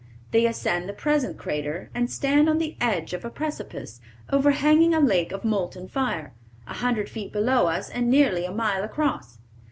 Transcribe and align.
They 0.31 0.47
ascend 0.47 0.89
the 0.89 0.93
present 0.93 1.37
crater, 1.37 1.91
and 1.93 2.09
stand 2.09 2.49
on 2.49 2.57
the 2.57 2.75
"edge 2.81 3.13
of 3.13 3.23
a 3.23 3.29
precipice, 3.29 4.01
overhanging 4.31 4.95
a 4.95 4.99
lake 4.99 5.31
of 5.31 5.45
molten 5.45 5.87
fire, 5.87 6.33
a 6.65 6.73
hundred 6.73 7.07
feet 7.07 7.31
below 7.31 7.67
us, 7.67 7.87
and 7.87 8.09
nearly 8.09 8.43
a 8.45 8.51
mile 8.51 8.83
across. 8.83 9.37